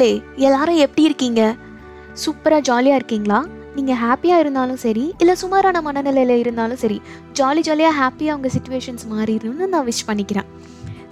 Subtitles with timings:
[0.00, 1.40] மக்களே எல்லாரும் எப்படி இருக்கீங்க?
[2.22, 3.38] சூப்பராக ஜாலியாக இருக்கீங்களா?
[3.76, 6.96] நீங்கள் ஹாப்பியாக இருந்தாலும் சரி இல்லை சுமாரான மனநிலையில் இருந்தாலும் சரி
[7.38, 10.48] ஜாலி ஜாலியாக ஹாப்பியாக உங்கள் சுச்சுவேஷன்ஸ் மாறிடணும்னு நான் விஷ் பண்ணிக்கிறேன்.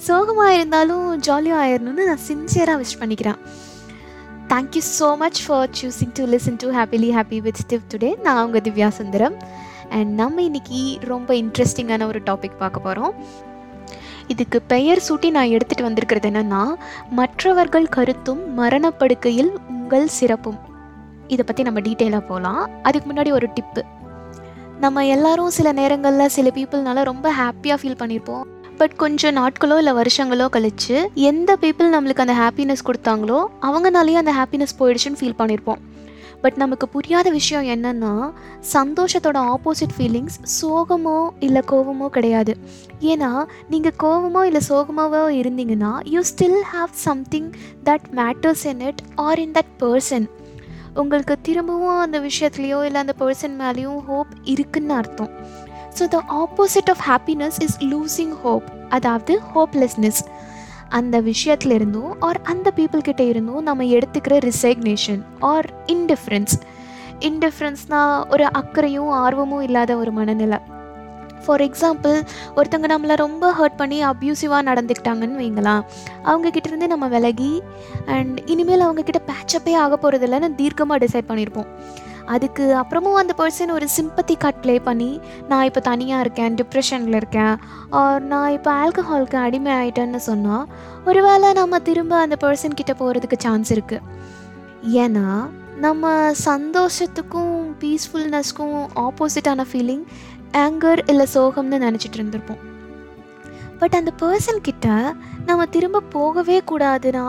[0.06, 3.38] சோகமாக இருந்தாலும் ஜாலியாக ஆயிடணும்னு நான் சின்சியராக விஷ் பண்ணிக்கிறேன்.
[4.52, 8.64] Thank you so much for choosing to listen to happily happy with stew today நான் உங்கள்
[8.69, 9.36] திவ்யா சுந்தரம்.
[9.98, 10.80] அண்ட் நம்ம இன்னைக்கு
[11.12, 13.12] ரொம்ப இன்ட்ரெஸ்டிங்கான ஒரு டாபிக் பார்க்க போகிறோம்
[14.28, 16.64] இதுக்கு பெயர் சூட்டி நான் எடுத்துகிட்டு வந்திருக்கிறது என்னென்னா
[17.10, 20.59] மற்றவர்கள் கருத்தும் மரணப்படுக்கையில் உங்கள் சிறப்பும்.
[21.27, 23.83] இதை பற்றி நம்ம டீட்டெயிலாக போகலாம் அதுக்கு முன்னாடி ஒரு டிப்பு
[24.80, 28.45] நம்ம எல்லாரும் சில நேரங்களில் சில பீப்புள்னால ரொம்ப ஹாப்பியாக ஃபீல் பண்ணியிருப்போம்
[28.78, 34.78] பட் கொஞ்சம் நாட்களோ இல்லை வருஷங்களோ கழித்து எந்த பீப்புள் நம்மளுக்கு அந்த ஹாப்பினஸ் கொடுத்தாங்களோ அவங்கனாலேயே அந்த ஹாப்பினஸ்
[34.78, 35.88] போயிடுச்சுன்னு ஃபீல் பண்ணியிருப்போம்
[36.42, 38.12] பட் நமக்கு புரியாத விஷயம் என்னன்னா
[38.72, 42.53] சந்தோஷத்தோட ஆப்போசிட் ஃபீலிங்ஸ் சோகமோ இல்லை கோவமோ கிடையாது.
[43.12, 43.31] ஏன்னா
[43.72, 47.48] நீங்கள் கோபமோ இல்லை சோகமாவோ இருந்தீங்கன்னா you still have something
[47.84, 50.28] that matters in it or in that person
[50.94, 55.33] உங்களுக்கு திரும்பவும் அந்த விஷயத்துலையோ இல்லை அந்த பர்சன் மேலேயும் ஹோப் இருக்குன்னு அர்த்தம்.
[55.98, 60.20] So the opposite of happiness is losing hope அதாவது ஹோப்லெஸ்னஸ்
[60.89, 66.55] அந்த விஷயத்துல இருந்தும் ஆர் அந்த பீப்புள் கிட்ட இருந்தும் நம்ம எடுத்துக்கிற ரிசைக்னேஷன் ஆர் இன்டிஃப்ரென்ஸ்
[67.20, 70.59] இன்டிஃப்ரென்ஸ்னால் ஒரு அக்கறையும் ஆர்வமும் இல்லாத ஒரு மனநிலை.
[71.47, 72.22] ஃபார் எக்ஸாம்பிள்
[72.56, 75.83] ஒருத்தவங்க நம்மளை ரொம்ப ஹர்ட் பண்ணி அப்யூசிவாக நடந்துக்கிட்டாங்கன்னு வைங்களேன்.
[76.25, 77.62] அவங்கக்கிட்டேருந்து நம்ம விலகி
[78.06, 81.66] அண்ட் இனிமேல் அவங்கக்கிட்ட பேச்சப்பே ஆக போகிறது இல்லைன்னு தீர்க்கமாக டிசைட் பண்ணியிருப்போம்.
[82.29, 87.55] அதுக்கு அப்புறமும் அந்த பர்சன் ஒரு சிம்பத்தி கார்ட் ப்ளே பண்ணி நான் இப்போ தனியாக இருக்கேன் டிப்ரெஷனில் இருக்கேன்
[87.91, 90.67] ஆர் நான் இப்போ ஆல்கஹாலுக்கு அடிமை ஆகிட்டேன்னு சொன்னால்
[91.05, 94.06] ஒருவேளை நம்ம திரும்ப அந்த பர்சன் கிட்டே போகிறதுக்கு சான்ஸ் இருக்குது
[94.97, 95.27] ஏன்னா
[95.81, 96.12] நம்ம
[96.45, 100.05] சந்தோஷத்துக்கும் பீஸ்ஃபுல்னஸ்க்கும் ஆப்போசிட்டான ஃபீலிங்
[100.56, 102.62] ஆங்கர் இல்லை சோகம்னு நினச்சிட்டு இருந்திருப்போம்.
[103.78, 104.87] பட் அந்த பர்சன் கிட்ட
[105.47, 107.27] நம்ம திரும்ப போகவே கூடாதுன்னா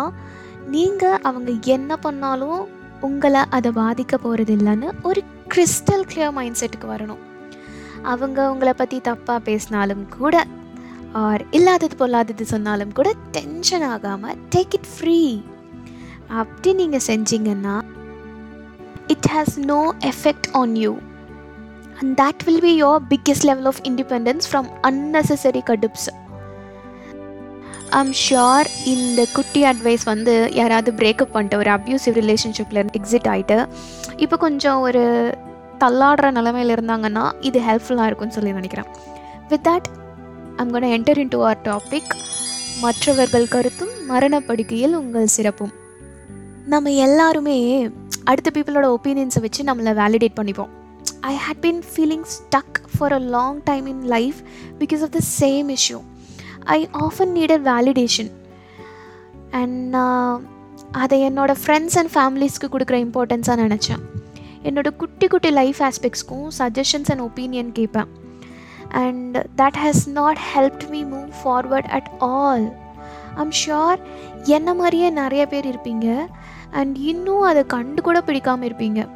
[0.68, 2.59] நீங்கள் அவங்க என்ன பண்ணாலும்
[3.02, 7.18] உங்களை அதை பாதிக்க போகிறது இல்லைன்னு ஒரு கிறிஸ்டல் கிளியர் மைண்ட் செட்டுக்கு வரணும்.
[8.04, 10.46] அவங்க உங்களை பற்றி தப்பாக பேசினாலும் கூட
[11.12, 15.40] ஆர் இல்லாதது பொல்லாதது சொன்னாலும் கூட டென்ஷன் ஆகாமல் டேக் இட் ஃப்ரீ
[16.28, 17.82] அப்படி நீங்கள் செஞ்சீங்கன்னா
[19.08, 20.98] it has no effect on you
[22.00, 26.09] and that will be your biggest level of independence from unnecessary கடுப்ஸ்
[27.98, 33.68] I'm sure இந்த குட்டி அட்வைஸ் வந்து யாராவது பிரேக்கப் பண்ணிட்டு ஒரு அப்யூசிவ் ரிலேஷன்ஷிப்பில் எக்ஸிட் ஆகிட்டு
[34.16, 35.04] இப்போ கொஞ்சம் ஒரு
[35.80, 38.86] தள்ளாடுற நிலமையில் இருந்தாங்கன்னா இது ஹெல்ப்ஃபுல்லாக இருக்கும்னு சொல்லி நினைக்கிறேன்.
[39.50, 39.88] With that
[40.56, 42.12] I'm gonna enter into our topic
[42.82, 45.74] மற்றவர்கள் கருத்தும் மரணப்படுக்கையில் உங்கள் சிறப்பும்.
[46.66, 47.90] நம்ம எல்லாருமே
[48.24, 50.70] அடுத்த பீப்புளோட ஒப்பீனியன்ஸை வச்சு நம்மளை வேலிடேட் பண்ணிப்போம்.
[51.22, 54.36] I had been feeling stuck for a long time in life
[54.80, 56.00] because of the same issue
[56.64, 58.31] I often needed validation
[59.52, 60.47] and நான்
[60.92, 64.02] அதை என்னோடய ஃப்ரெண்ட்ஸ் அண்ட் ஃபேமிலிஸ்க்கு கொடுக்குற இம்பார்ட்டன்ஸாக நினச்சேன்.
[64.64, 68.08] என்னோடய குட்டி குட்டி லைஃப் ஆஸ்பெக்ட்ஸ்க்கும் சஜஷன்ஸ் அண்ட் ஒப்பீனியன் கேட்பேன்.
[68.90, 72.72] And that has not helped me move forward at all
[73.36, 74.00] I'm sure
[74.44, 76.18] என்ன மாதிரியே நிறைய பேர் இருப்பீங்க.
[76.72, 79.09] அண்ட் இன்னும் அதை கண்டு கூட பிடிக்காமல் இருப்பீங்க.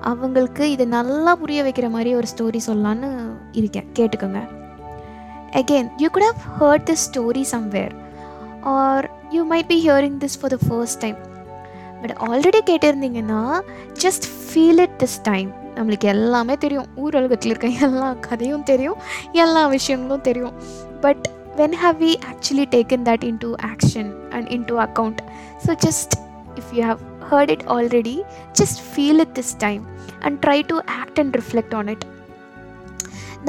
[0.00, 3.08] அவங்களுக்கு இதை நல்லா புரிய வைக்கிற மாதிரி ஒரு ஸ்டோரி சொல்லலான்னு
[3.52, 3.88] இருக்கேன்.
[3.98, 4.48] கேட்டுக்கோங்க.
[5.52, 7.92] Again you could have heard this story somewhere
[8.74, 11.18] or you might be hearing this for the first time.
[12.00, 13.42] But already கேட்டிருந்தீங்கன்னா
[14.02, 16.88] just feel it this time நம்மளுக்கு எல்லாமே தெரியும்.
[17.02, 18.98] ஊர் உலகத்தில் இருக்க எல்லா கதையும் தெரியும்.
[19.44, 20.54] எல்லா விஷயங்களும் தெரியும்.
[21.04, 21.24] But
[21.60, 25.20] when have we actually taken that into action and into account
[25.66, 26.14] so just
[26.60, 28.16] if you have heard it already
[28.60, 29.82] just feel it this time
[30.24, 32.06] and try to act and reflect on it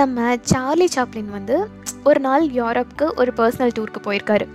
[0.01, 1.57] நம்ம Charlie Chaplin வந்து
[2.07, 4.45] ஒரு நாள் யூரோப்க்கு ஒரு personal டூருக்கு போயிருக்காரு.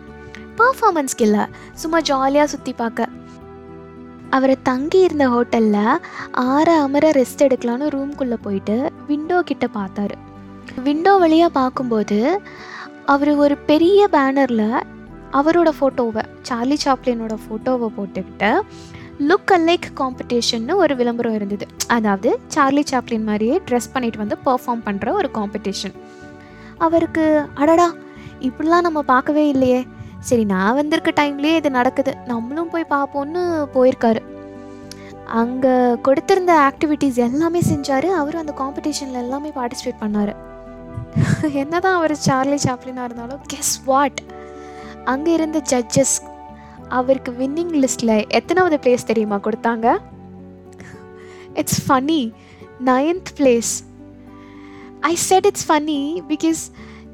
[0.58, 1.44] பர்ஃபார்மன்ஸ்க்கு இல்லை.
[1.72, 3.08] சும்மா ஜாலியாக சுற்றி பார்க்க.
[4.30, 5.98] அவரை தங்கி இருந்த ஹோட்டலில்
[6.46, 8.76] ஆற அமர ரெஸ்ட் எடுக்கலான்னு ரூம்குள்ளே போயிட்டு
[9.08, 10.16] விண்டோ கிட்ட பார்த்தாரு.
[10.84, 12.18] விண்டோ வழியாக பார்க்கும்போது
[13.06, 14.68] அவர் ஒரு பெரிய பேனரில்
[15.38, 18.50] அவரோட ஃபோட்டோவை சார்லி சாப்ளினோட ஃபோட்டோவை போட்டுக்கிட்டு
[19.28, 21.66] லுக் அலைக் காம்படிஷன்னு ஒரு விளம்பரம் இருந்தது.
[21.96, 25.96] அதாவது சார்லி சாப்ளின் மாதிரியே ட்ரெஸ் பண்ணிட்டு வந்து பெர்ஃபார்ம் பண்ணுற ஒரு காம்படிஷன்
[26.86, 27.24] அவருக்கு
[27.62, 27.88] அடடா
[28.48, 29.80] இப்படிலாம் நம்ம பார்க்கவே இல்லையே.
[30.28, 32.12] சரி நான் வந்திருக்க டைம்லேயே இது நடக்குது.
[32.30, 33.42] நம்மளும் போய் பார்ப்போம்னு
[33.74, 34.22] போயிருக்காரு.
[35.40, 35.74] அங்கே
[36.06, 38.08] கொடுத்துருந்த ஆக்டிவிட்டீஸ் எல்லாமே செஞ்சார்.
[38.20, 40.32] அவரும் அந்த காம்படிஷனில் எல்லாமே பார்ட்டிசிபேட் பண்ணார்.
[41.62, 44.20] என்ன தான் அவர் சார்லி சாப்ளினாக இருந்தாலும் கெஸ் வாட்
[45.12, 46.16] அங்கே இருந்த ஜட்ஜஸ்
[46.98, 49.86] அவருக்கு வின்னிங் லிஸ்ட்டில் எத்தனாவது பிளேஸ் தெரியுமா கொடுத்தாங்க?
[51.60, 52.20] It's funny
[52.90, 53.72] ninth place
[55.10, 56.60] I said it's funny because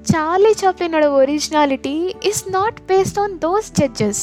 [0.02, 4.22] Charlie சாப்ளினோட originality is not based on those judges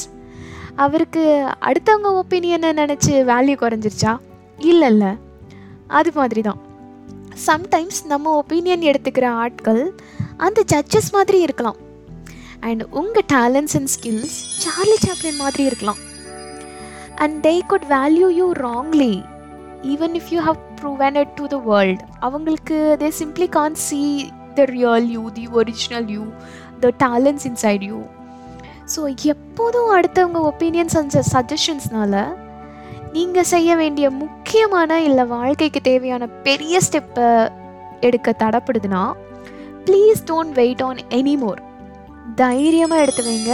[0.76, 1.22] அவருக்கு
[1.60, 4.18] அடுத்தவங்க ஒப்பீனியனை நினச்சி வேல்யூ குறைஞ்சிருச்சா?
[4.58, 5.18] இல்லைல்ல.
[5.86, 6.60] அது மாதிரி தான்
[7.46, 9.94] சம்டைம்ஸ் நம்ம ஒப்பீனியன் எடுத்துக்கிற ஆட்கள்
[10.36, 11.76] அந்த ஜட்ஜஸ் மாதிரி இருக்கலாம்.
[12.60, 16.02] அண்ட் உங்கள் talents and skills Charlie Chaplin மாதிரி இருக்கலாம்.
[17.14, 19.24] And they could value you wrongly
[19.82, 24.00] even if you have proven it to the world அவங்களுக்கு they simply can see
[24.54, 26.24] the real you the original you
[26.80, 28.00] the talents inside you
[28.94, 29.02] so
[29.34, 32.24] எப்போதும் அடுத்தவங்க opinions and சஜஷன்ஸ்னால
[33.12, 37.28] நீங்கள் செய்ய வேண்டிய முக்கியமான இல்லை வாழ்க்கைக்கு தேவையான பெரிய ஸ்டெப்பை
[38.00, 39.04] எடுக்க தடப்படுதுன்னா
[39.86, 41.60] please don't wait on anymore
[42.34, 43.52] தைரியமாக எடுத்து வைங்க.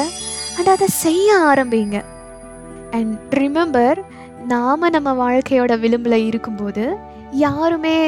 [0.58, 2.04] அண்ட் அதை செய்ய ஆரம்பிங்க.
[2.90, 3.98] அண்ட் ரிமெம்பர்
[4.50, 6.84] நாம் நம்ம வாழ்க்கையோட விளிம்பில் இருக்கும்போது
[7.42, 7.98] யாருமே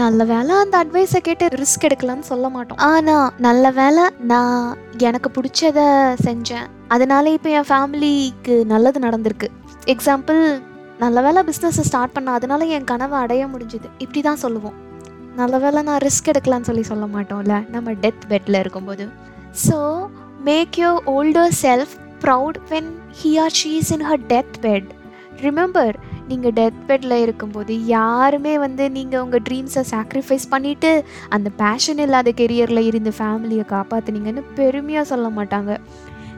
[0.00, 2.78] நல்ல வேலை அந்த அட்வைஸை கேட்டு ரிஸ்க் எடுக்கலாம்னு சொல்ல மாட்டோம்.
[2.92, 4.76] ஆனால் நல்ல வேலை நான்
[5.08, 5.80] எனக்கு பிடிச்சத
[6.26, 6.68] செஞ்சேன்.
[6.88, 9.48] அதனால இப்போ என் ஃபேமிலிக்கு நல்லது நடந்திருக்கு.
[9.94, 10.40] எக்ஸாம்பிள்
[10.98, 13.90] நல்ல வேலை பிஸ்னஸை ஸ்டார்ட் பண்ண அதனால என் கனவை அடைய முடிஞ்சுது.
[13.98, 14.78] இப்படி தான் சொல்லுவோம்.
[15.36, 19.06] நல்ல வேலை நான் ரிஸ்க் எடுக்கலாம்னு சொல்லி சொல்ல மாட்டோம்ல நம்ம டெத் பெட்டில் இருக்கும்போது.
[19.66, 19.78] So
[20.48, 21.94] make your older self
[22.24, 22.90] proud when
[23.22, 24.90] he or she's in her death bed
[25.46, 25.96] remember
[26.30, 30.90] நீங்கள் டெத் பெட்டில் இருக்கும்போது யாருமே வந்து நீங்கள் உங்கள் ட்ரீம்ஸை சாக்ரிஃபைஸ் பண்ணிவிட்டு
[31.36, 35.72] அந்த பேஷன் இல்லாத கெரியரில் இருந்து ஃபேமிலியை காப்பாற்றுனீங்கன்னு பெருமையாக சொல்ல மாட்டாங்க.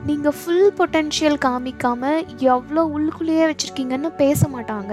[0.09, 2.25] நீங்கள் ஃபுல் பொட்டென்ஷியல் காமிக்காமல்
[2.55, 4.93] எவ்வளோ உள்ளுக்குள்ளேயே வச்சுருக்கீங்கன்னு பேச மாட்டாங்க.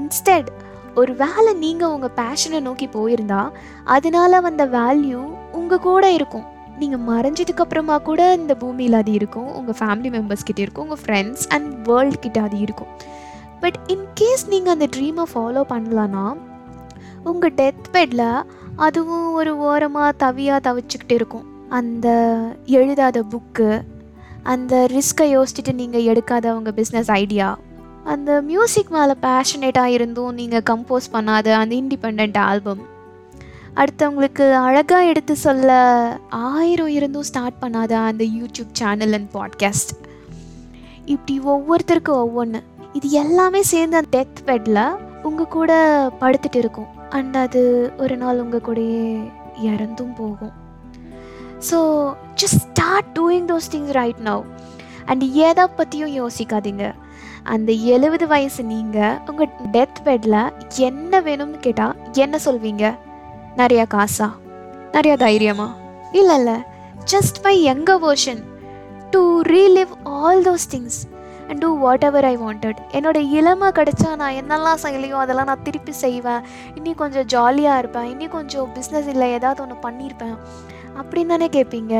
[0.00, 0.50] இன்ஸ்டெட்
[1.00, 3.40] ஒரு வேலை நீங்கள் உங்கள் பேஷனை நோக்கி போயிருந்தா
[3.96, 5.22] அதனால வந்த வேல்யூ
[5.60, 6.46] உங்கள் கூட இருக்கும்.
[6.80, 9.48] நீங்கள் மறைஞ்சதுக்கு அப்புறமா கூட இந்த பூமியில் அது இருக்கும்.
[9.58, 10.84] உங்கள் ஃபேமிலி மெம்பர்ஸ் கிட்டே இருக்கும்.
[10.88, 12.90] உங்கள் ஃப்ரெண்ட்ஸ் அண்ட் வேர்ல்ட் கிட்ட அது இருக்கும்.
[13.62, 16.24] பட் இன்கேஸ் நீங்கள் அந்த ட்ரீமை ஃபாலோ பண்ணலான்னா
[17.32, 18.28] உங்கள் டெத் பெட்டில்
[18.86, 21.46] அதுவும் ஒரு ஓரமாக தவியாக தவிச்சுக்கிட்டு இருக்கும்.
[21.78, 22.08] அந்த
[22.78, 23.70] எழுதாத புக்கு
[24.52, 27.48] அந்த ரிஸ்க்கை யோசிச்சுட்டு நீங்கள் எடுக்காத உங்கள் பிஸ்னஸ் ஐடியா
[28.12, 32.82] அந்த மியூசிக் மேலே பேஷனேட்டாக இருந்தும் நீங்கள் கம்போஸ் பண்ணாத அந்த இண்டிபெண்ட் ஆல்பம்
[33.76, 35.70] அடுத்தவங்களுக்கு அழகாக எடுத்து சொல்ல
[36.28, 39.92] ஆயிரம் இருந்தும் ஸ்டார்ட் பண்ணாத அந்த யூடியூப் சேனல் அண்ட் பாட்காஸ்ட்
[41.04, 42.62] இப்படி ஒவ்வொருத்தருக்கும் ஒவ்வொன்று
[42.92, 45.72] இது எல்லாமே சேர்ந்து அந்த டெத் பெட்டில் உங்கள் கூட
[46.20, 46.86] படுத்துட்டு இருக்கும்.
[47.10, 49.30] அண்ட் அது ஒரு நாள் உங்கள் கூடயே
[49.62, 50.52] இறந்தும் போகும்.
[51.70, 51.78] So
[52.40, 54.44] just start doing those things right now
[55.04, 56.94] and எதை பற்றியும் யோசிக்காதீங்க.
[57.42, 62.96] அந்த எழுபது வயசு நீங்கள் உங்கள் டெத் பெட்டில் என்ன வேணும்னு கேட்டால் என்ன சொல்வீங்க?
[63.58, 64.26] நிறையா காசா?
[64.92, 65.66] நிறையா தைரியமா?
[66.12, 66.56] இல்லை இல்லை
[67.12, 68.40] just my younger version
[69.10, 70.98] to relive all those things
[71.48, 71.70] and do
[72.08, 76.42] whatever I wanted என்னோட இளமை கிடச்சா நான் என்னெல்லாம் செய்யலையோ அதெல்லாம் நான் திருப்பி செய்வேன்.
[76.74, 78.08] இன்னும் கொஞ்சம் ஜாலியாக இருப்பேன்.
[78.10, 80.36] இன்னும் கொஞ்சம் பிஸ்னஸ் இல்லை ஏதாவது ஒன்று பண்ணியிருப்பேன்
[81.00, 81.94] அப்படின்னு தானே கேட்பீங்க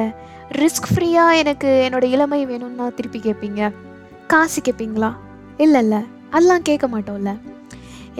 [0.62, 3.72] ரிஸ்க் ஃப்ரீயாக எனக்கு என்னோடய இளமை வேணும்னு நான் திருப்பி கேட்பீங்க
[4.26, 5.12] காசு கேட்பீங்களா
[5.56, 6.00] இல்லை இல்லை
[6.30, 7.32] அதெல்லாம் கேட்க மாட்டோம்ல.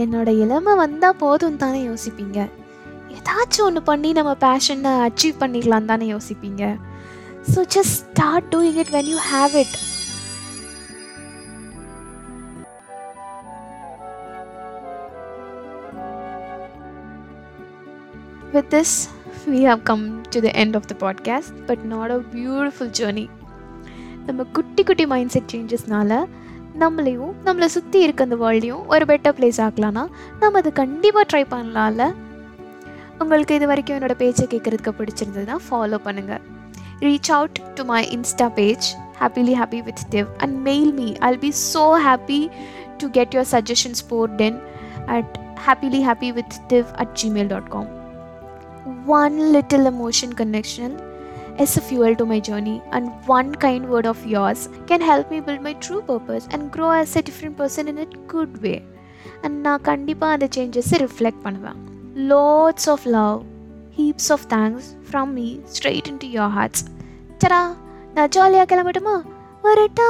[0.02, 2.38] என்னோட இளமை வந்தால் போதும் தானே யோசிப்பீங்க.
[3.26, 6.64] ஏதாச்சும் ஒன்று பண்ணி நம்ம பேஷனை அச்சீவ் பண்ணிடலாம் தானே யோசிப்பீங்க.
[7.52, 9.76] So just start doing it when you have it
[18.54, 18.90] With this,
[19.52, 23.24] we have come to the end of the podcast, but not a beautiful journey.
[24.26, 26.20] நம்ம குட்டி குட்டி மைண்ட் செட் சேஞ்சஸ்னால
[26.82, 30.04] நம்மளையும் நம்மளை சுற்றி இருக்க அந்த வேர்ல்டையும் ஒரு பெட்டர் பிளேஸ் ஆக்கலாம்னா
[30.42, 32.06] நம்ம அதை கண்டிப்பாக ட்ரை பண்ணலாம்ல.
[33.23, 36.43] உங்களுக்கு இது வரைக்கும் என்னோட பேச்சை கேட்குறதுக்கு பிடிச்சிருந்ததுன்னா ஃபாலோ பண்ணுங்கள்
[37.05, 38.87] reach out to my Insta page
[39.21, 42.41] happily happy with Div and mail me I'll be so happy
[43.03, 44.59] to get your suggestions poured in
[45.17, 45.31] at
[45.65, 47.85] happily happy with div at gmail.com.
[49.05, 50.91] One little emotion connection
[51.59, 55.39] is a fuel to my journey, and one kind word of yours can help me
[55.39, 58.79] build my true purpose and grow as a different person in a good way.
[59.43, 61.79] And நான் கண்டிப்பாக அந்த சேஞ்சஸை reflect பண்ணுவேன்
[62.27, 63.37] lots of love
[63.97, 66.83] heaps of thanks from me straight in to your hearts
[67.43, 67.61] Sara
[68.13, 69.15] நான் ஜாலியாக கிளம்பட்டுமா
[69.63, 70.09] வரட்டா